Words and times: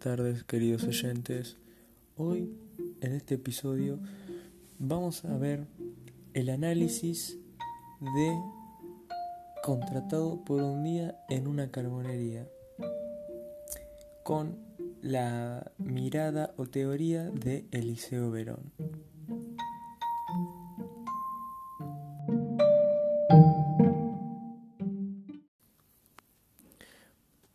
tardes 0.00 0.44
queridos 0.44 0.84
oyentes. 0.84 1.58
Hoy 2.16 2.56
en 3.02 3.12
este 3.12 3.34
episodio 3.34 3.98
vamos 4.78 5.26
a 5.26 5.36
ver 5.36 5.66
el 6.32 6.48
análisis 6.48 7.36
de 8.00 8.40
contratado 9.62 10.42
por 10.42 10.62
un 10.62 10.84
día 10.84 11.18
en 11.28 11.46
una 11.46 11.70
carbonería 11.70 12.48
con 14.22 14.56
la 15.02 15.70
mirada 15.76 16.54
o 16.56 16.64
teoría 16.64 17.24
de 17.24 17.66
Eliseo 17.70 18.30
Verón. 18.30 18.72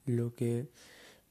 Lo 0.05 0.35
que 0.35 0.69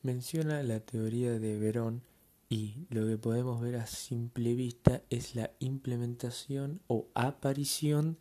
menciona 0.05 0.63
la 0.63 0.81
teoría 0.81 1.39
de 1.39 1.59
Verón 1.59 2.03
y 2.51 2.87
lo 2.91 3.07
que 3.07 3.17
podemos 3.17 3.63
ver 3.63 3.77
a 3.77 3.87
simple 3.87 4.55
vista 4.55 5.01
es 5.09 5.35
la 5.35 5.51
implementación 5.61 6.83
o 6.89 7.09
aparición 7.15 8.19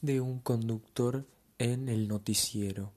de 0.00 0.20
un 0.20 0.38
conductor 0.38 1.26
en 1.58 1.88
el 1.88 2.06
noticiero. 2.06 2.92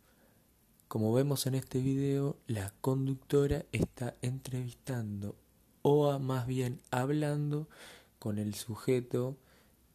Como 0.88 1.12
vemos 1.14 1.48
en 1.48 1.56
este 1.56 1.80
video, 1.80 2.38
la 2.46 2.72
conductora 2.80 3.66
está 3.72 4.16
entrevistando 4.22 5.36
o 5.82 6.20
más 6.20 6.46
bien 6.46 6.80
hablando 6.92 7.68
con 8.20 8.38
el 8.38 8.54
sujeto, 8.54 9.36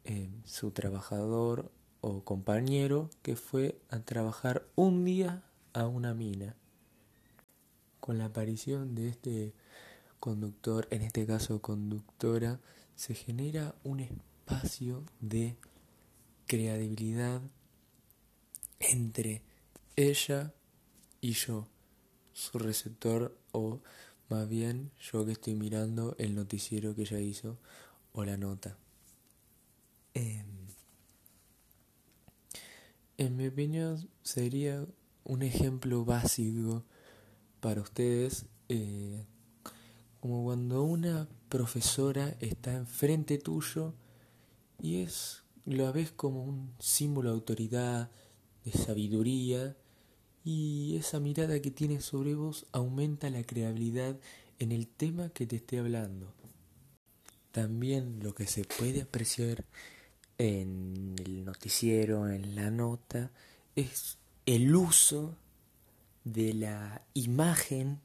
eh, 0.03 0.29
su 0.45 0.73
trabajador 0.73 1.71
o 2.01 2.25
compañero 2.25 3.09
que 3.23 3.37
fue 3.37 3.81
a 3.89 4.01
trabajar 4.01 4.67
un 4.75 5.05
día 5.05 5.45
a 5.75 5.87
una 5.87 6.13
mina. 6.13 6.57
Con 8.07 8.19
la 8.19 8.27
aparición 8.27 8.95
de 8.95 9.09
este 9.09 9.53
conductor, 10.21 10.87
en 10.93 11.03
este 11.03 11.27
caso 11.27 11.61
conductora, 11.61 12.61
se 12.95 13.17
genera 13.17 13.75
un 13.83 13.99
espacio 13.99 15.03
de 15.21 15.57
credibilidad 16.47 17.43
entre 18.79 19.43
ella 19.97 20.55
y 21.21 21.33
yo, 21.33 21.67
su 22.33 22.61
receptor 22.61 23.37
o 23.51 23.81
más 24.29 24.49
bien 24.49 24.93
yo 25.01 25.27
que 25.27 25.33
estoy 25.33 25.57
mirando 25.57 26.15
el 26.21 26.37
noticiero 26.37 26.95
que 26.95 27.03
ella 27.03 27.19
hizo 27.19 27.59
o 28.13 28.25
la 28.25 28.37
nota. 28.37 28.79
Em, 30.15 30.69
en 33.19 33.37
mi 33.37 33.49
opinión 33.49 34.09
sería 34.23 34.87
un 35.25 35.43
ejemplo 35.43 36.05
básico 36.05 36.85
para 37.61 37.81
ustedes, 37.81 38.47
eh, 38.69 39.25
como 40.21 40.45
cuando 40.45 40.83
una 40.83 41.29
profesora 41.49 42.37
está 42.41 42.75
enfrente 42.75 43.39
tuyo 43.39 43.95
y 44.81 45.03
es 45.03 45.43
lo 45.67 45.93
ves 45.93 46.13
como 46.13 46.45
un 46.45 46.73
símbolo 46.79 47.31
de 47.31 47.35
autoridad, 47.35 48.11
de 48.65 48.73
sabiduría, 48.73 49.77
y 50.45 50.97
esa 50.97 51.19
mirada 51.19 51.61
que 51.61 51.73
tiene 51.73 52.01
sobre 52.01 52.35
vos 52.37 52.67
aumenta 52.71 53.29
la 53.31 53.43
creabilidad 53.43 54.17
en 54.61 54.71
el 54.71 54.87
tema 54.87 55.29
que 55.31 55.45
te 55.45 55.57
esté 55.57 55.81
hablando. 55.81 56.33
También 57.51 58.21
lo 58.23 58.33
que 58.33 58.47
se 58.47 58.65
puede 58.65 59.03
apreciar 59.03 59.65
en 60.39 61.17
el 61.19 61.45
noticiero, 61.45 62.29
en 62.29 62.55
la 62.55 62.71
nota, 62.71 63.33
es 63.75 64.19
el 64.47 64.75
uso 64.77 65.37
de 66.27 66.53
la 66.55 67.03
imagen 67.15 68.01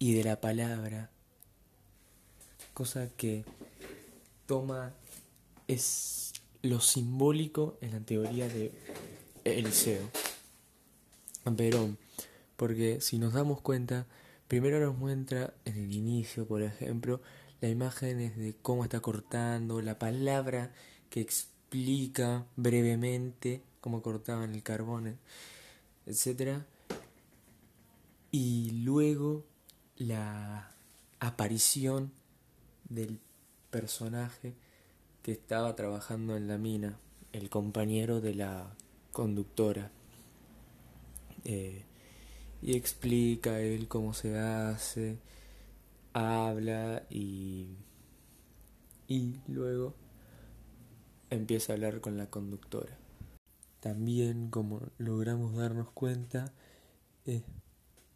y 0.00 0.14
de 0.14 0.24
la 0.24 0.40
palabra, 0.40 1.10
cosa 2.74 3.08
que 3.16 3.44
toma 4.46 4.92
es 5.68 6.32
lo 6.62 6.80
simbólico 6.80 7.78
en 7.82 7.92
la 7.92 8.00
teoría 8.00 8.48
de 8.48 8.72
Eliseo. 9.44 10.10
Verón, 11.44 11.98
porque 12.56 13.00
si 13.00 13.18
nos 13.18 13.32
damos 13.32 13.60
cuenta, 13.60 14.06
primero 14.48 14.80
nos 14.80 14.98
muestra 14.98 15.54
en 15.64 15.76
el 15.76 15.94
inicio, 15.94 16.48
por 16.48 16.62
ejemplo, 16.62 17.20
la 17.60 17.68
imagen 17.68 18.20
es 18.20 18.36
de 18.36 18.56
cómo 18.60 18.82
está 18.82 18.98
cortando, 18.98 19.80
la 19.80 20.00
palabra 20.00 20.72
que 21.10 21.20
explica 21.20 22.44
brevemente 22.56 23.62
cómo 23.80 24.02
cortaban 24.02 24.52
el 24.52 24.64
carbón, 24.64 25.16
etcétera 26.06 26.66
y 28.30 28.70
luego 28.84 29.44
la 29.96 30.72
aparición 31.18 32.12
del 32.88 33.20
personaje 33.70 34.54
que 35.22 35.32
estaba 35.32 35.74
trabajando 35.76 36.36
en 36.36 36.48
la 36.48 36.58
mina, 36.58 36.98
el 37.32 37.50
compañero 37.50 38.20
de 38.20 38.34
la 38.34 38.74
conductora. 39.12 39.90
Eh, 41.44 41.84
y 42.62 42.76
explica 42.76 43.60
él 43.60 43.88
cómo 43.88 44.12
se 44.12 44.38
hace, 44.38 45.18
habla 46.12 47.04
y, 47.08 47.76
y 49.08 49.36
luego 49.48 49.94
empieza 51.30 51.72
a 51.72 51.76
hablar 51.76 52.00
con 52.00 52.18
la 52.18 52.26
conductora. 52.26 52.98
También, 53.80 54.50
como 54.50 54.82
logramos 54.98 55.56
darnos 55.56 55.90
cuenta, 55.92 56.52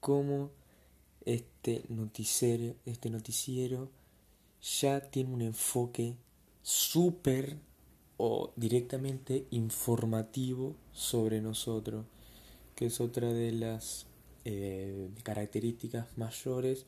cómo 0.04 0.50
este 1.25 1.82
noticiero, 1.88 2.75
este 2.84 3.09
noticiero 3.09 3.88
ya 4.60 5.00
tiene 5.00 5.32
un 5.32 5.41
enfoque 5.41 6.19
súper 6.60 7.56
o 8.19 8.53
directamente 8.54 9.47
informativo 9.48 10.76
sobre 10.93 11.41
nosotros, 11.41 12.04
que 12.75 12.84
es 12.84 13.00
otra 13.00 13.32
de 13.32 13.53
las 13.53 14.06
eh, 14.44 15.09
características 15.22 16.06
mayores 16.19 16.84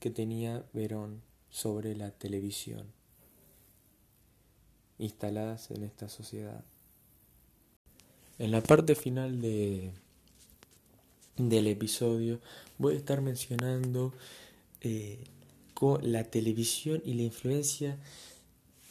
que 0.00 0.08
tenía 0.08 0.64
Verón 0.72 1.20
sobre 1.50 1.94
la 1.94 2.12
televisión 2.12 2.86
instaladas 4.96 5.70
en 5.70 5.82
esta 5.82 6.08
sociedad. 6.08 6.64
En 8.38 8.52
la 8.52 8.62
parte 8.62 8.94
final 8.94 9.42
de, 9.42 9.92
del 11.36 11.66
episodio 11.66 12.40
voy 12.78 12.94
a 12.94 12.98
estar 12.98 13.20
mencionando 13.20 14.12
eh, 14.80 15.18
la 16.02 16.24
televisión 16.24 17.02
y 17.04 17.14
la 17.14 17.22
influencia 17.24 17.98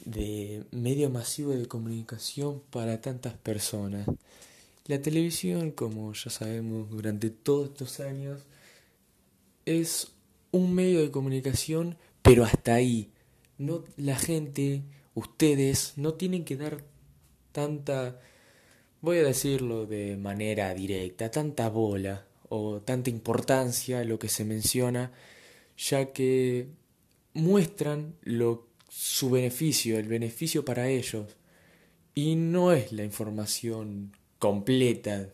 de 0.05 0.63
medio 0.71 1.09
masivo 1.09 1.51
de 1.51 1.67
comunicación 1.67 2.61
para 2.69 3.01
tantas 3.01 3.33
personas. 3.33 4.07
La 4.85 5.01
televisión, 5.01 5.71
como 5.71 6.13
ya 6.13 6.29
sabemos 6.29 6.89
durante 6.91 7.29
todos 7.29 7.69
estos 7.69 7.99
años, 7.99 8.41
es 9.65 10.09
un 10.51 10.75
medio 10.75 11.01
de 11.01 11.09
comunicación, 11.09 11.97
pero 12.21 12.43
hasta 12.43 12.75
ahí. 12.75 13.09
No, 13.57 13.83
la 13.97 14.17
gente, 14.17 14.83
ustedes, 15.15 15.93
no 15.95 16.13
tienen 16.13 16.43
que 16.43 16.57
dar 16.57 16.83
tanta, 17.53 18.19
voy 19.01 19.17
a 19.17 19.23
decirlo 19.23 19.85
de 19.87 20.17
manera 20.17 20.73
directa, 20.75 21.31
tanta 21.31 21.69
bola 21.69 22.25
o 22.55 22.81
tanta 22.81 23.09
importancia 23.09 24.03
lo 24.03 24.19
que 24.19 24.29
se 24.29 24.45
menciona, 24.45 25.11
ya 25.75 26.13
que 26.13 26.67
muestran 27.33 28.15
lo, 28.21 28.67
su 28.89 29.31
beneficio, 29.31 29.97
el 29.97 30.07
beneficio 30.07 30.63
para 30.63 30.87
ellos, 30.87 31.35
y 32.13 32.35
no 32.35 32.71
es 32.71 32.91
la 32.91 33.03
información 33.03 34.15
completa 34.37 35.29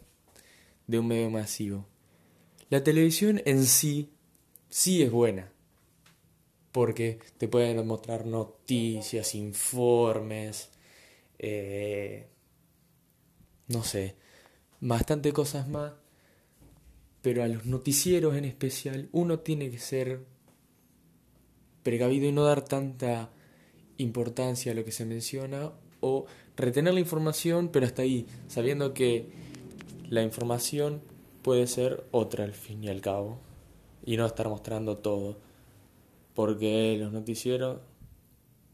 de 0.88 1.00
un 1.00 1.08
medio 1.08 1.30
masivo. 1.30 1.86
La 2.70 2.86
televisión 2.86 3.42
en 3.44 3.66
sí 3.66 4.12
sí 4.70 5.04
es 5.04 5.12
buena, 5.12 5.52
porque 6.72 7.20
te 7.38 7.50
pueden 7.50 7.86
mostrar 7.86 8.26
noticias, 8.28 9.36
informes, 9.36 10.70
eh, 11.38 12.30
no 13.68 13.84
sé, 13.84 14.16
bastante 14.80 15.34
cosas 15.34 15.68
más 15.68 15.92
pero 17.22 17.44
a 17.44 17.48
los 17.48 17.66
noticieros 17.66 18.36
en 18.36 18.46
especial 18.46 19.10
uno 19.12 19.40
tiene 19.40 19.70
que 19.70 19.80
ser 19.80 20.26
precavido 21.84 22.28
y 22.28 22.32
no 22.32 22.44
dar 22.44 22.64
tanta 22.64 23.30
importancia 23.98 24.72
a 24.72 24.76
lo 24.76 24.86
que 24.86 24.92
se 24.92 25.06
menciona 25.06 25.72
o 26.00 26.26
retener 26.56 26.94
la 26.94 27.00
información 27.00 27.70
pero 27.70 27.86
hasta 27.86 28.04
ahí, 28.04 28.26
sabiendo 28.48 28.94
que 28.94 29.30
la 30.10 30.24
información 30.24 31.02
puede 31.42 31.68
ser 31.68 32.06
otra 32.12 32.44
al 32.44 32.54
fin 32.54 32.84
y 32.84 32.90
al 32.90 33.02
cabo 33.02 33.40
y 34.06 34.18
no 34.18 34.26
estar 34.26 34.48
mostrando 34.50 34.98
todo 34.98 35.38
porque 36.34 36.96
los 36.98 37.12
noticieros 37.12 37.80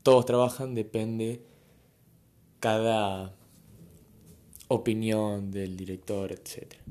todos 0.04 0.26
trabajan, 0.28 0.76
depende 0.76 1.42
cada 2.60 3.34
opinión 4.68 5.50
del 5.50 5.76
director, 5.76 6.32
etcétera. 6.32 6.84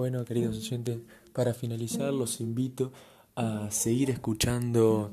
Bueno, 0.00 0.24
queridos 0.24 0.56
oyentes, 0.56 1.00
para 1.34 1.52
finalizar 1.52 2.10
los 2.10 2.40
invito 2.40 2.90
a 3.36 3.70
seguir 3.70 4.08
escuchando 4.08 5.12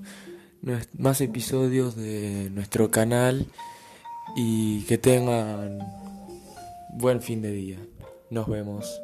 más 0.97 1.19
episodios 1.19 1.97
de 1.97 2.49
nuestro 2.51 2.89
canal 2.89 3.47
y 4.37 4.83
que 4.83 4.97
tengan 4.97 5.79
buen 6.93 7.21
fin 7.21 7.41
de 7.41 7.51
día. 7.51 7.85
Nos 8.29 8.47
vemos. 8.47 9.01